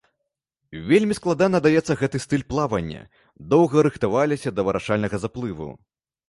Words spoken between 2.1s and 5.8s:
стыль плавання, доўга рыхтаваліся да вырашальнага заплыву.